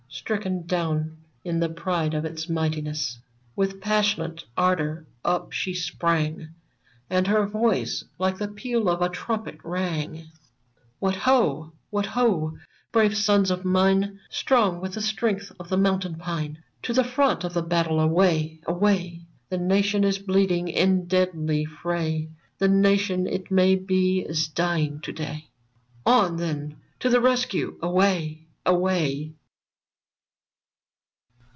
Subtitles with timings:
[0.13, 3.17] Stricken down in the pride of its mightiness!
[3.55, 6.49] With passionate ardor up she sprang,
[7.09, 10.27] And her voice like the peal of a trumpet rang— VERMONT
[10.99, 11.71] 121 What ho!
[11.89, 12.57] what ho!
[12.91, 16.61] brave sons of mine, Strong with the strength of the mountain pine!
[16.83, 18.59] To the front of the battle, away!
[18.67, 19.21] away!
[19.49, 22.29] The Nation is bleeding in deadly fray,
[22.59, 25.47] The Nation, it may be, is dying to day!
[26.05, 27.79] On, then, to the rescue!
[27.81, 28.47] away!
[28.65, 29.35] away